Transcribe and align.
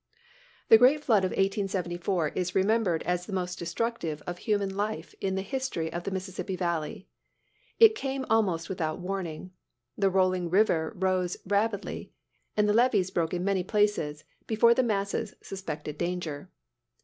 The 0.69 0.79
great 0.79 1.03
flood 1.03 1.23
of 1.23 1.29
1874 1.29 2.29
is 2.29 2.55
remembered 2.55 3.03
as 3.03 3.27
the 3.27 3.33
most 3.33 3.59
destructive 3.59 4.23
of 4.25 4.39
human 4.39 4.75
life 4.75 5.13
in 5.21 5.35
the 5.35 5.43
history 5.43 5.93
of 5.93 6.05
the 6.05 6.09
Mississippi 6.09 6.55
valley. 6.55 7.07
It 7.77 7.93
came 7.93 8.25
almost 8.27 8.67
without 8.67 8.97
warning. 8.97 9.51
The 9.95 10.09
rolling 10.09 10.49
river 10.49 10.91
rose 10.95 11.37
rapidly, 11.45 12.13
and 12.57 12.67
the 12.67 12.73
levees 12.73 13.11
broke 13.11 13.35
in 13.35 13.45
many 13.45 13.63
places 13.63 14.23
before 14.47 14.73
the 14.73 14.81
masses 14.81 15.35
suspected 15.43 15.99
danger. 15.99 16.49